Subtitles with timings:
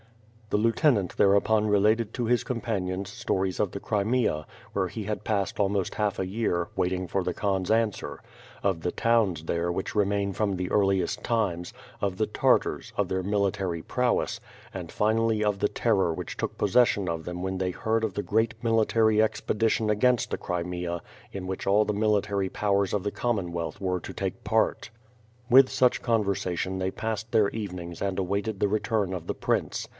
[0.49, 5.59] The lieutenant thereupon related to his companions stories of the Crimea, where he had passed
[5.61, 8.19] almost half a year, wait ing for the Khan's answer;
[8.63, 13.23] of the towns there which remain from the earliest times; of the Tartars; of their
[13.23, 14.41] military prowess,
[14.73, 18.23] and finally of the terror which took possession of them when they heard of the
[18.23, 23.79] great military expedition against the Crimea in which all the military powers of the Commonwealth
[23.79, 24.89] were to take part.
[25.49, 29.87] With such conversation they passed their evenings and awaited the return of the prince.